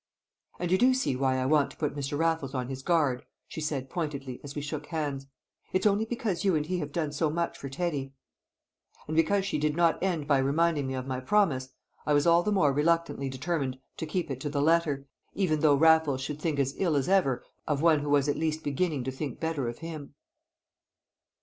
"And 0.59 0.71
you 0.71 0.79
do 0.79 0.95
see 0.95 1.15
why 1.15 1.37
I 1.37 1.45
want 1.45 1.69
to 1.69 1.77
put 1.77 1.95
Mr. 1.95 2.17
Raffles 2.17 2.55
on 2.55 2.69
his 2.69 2.81
guard?" 2.81 3.23
she 3.47 3.61
said 3.61 3.87
pointedly 3.87 4.41
as 4.43 4.55
we 4.55 4.61
shook 4.63 4.87
hands. 4.87 5.27
"It's 5.73 5.85
only 5.85 6.05
because 6.05 6.43
you 6.43 6.55
and 6.55 6.65
he 6.65 6.79
have 6.79 6.91
done 6.91 7.11
so 7.11 7.29
much 7.29 7.55
for 7.55 7.69
Teddy!" 7.69 8.15
And 9.07 9.15
because 9.15 9.45
she 9.45 9.59
did 9.59 9.75
not 9.77 10.01
end 10.01 10.27
by 10.27 10.39
reminding 10.39 10.87
me 10.87 10.95
of 10.95 11.05
my 11.05 11.19
promise, 11.19 11.69
I 12.03 12.13
was 12.13 12.25
all 12.25 12.41
the 12.41 12.51
more 12.51 12.73
reluctantly 12.73 13.29
determined 13.29 13.77
to 13.97 14.07
keep 14.07 14.31
it 14.31 14.39
to 14.41 14.49
the 14.49 14.59
letter, 14.59 15.05
even 15.35 15.59
though 15.59 15.75
Raffles 15.75 16.21
should 16.21 16.41
think 16.41 16.57
as 16.57 16.73
ill 16.79 16.95
as 16.95 17.07
ever 17.07 17.45
of 17.67 17.83
one 17.83 17.99
who 17.99 18.09
was 18.09 18.27
at 18.27 18.37
least 18.37 18.63
beginning 18.63 19.03
to 19.03 19.11
think 19.11 19.39
better 19.39 19.67
of 19.69 19.77
him. 19.85 20.15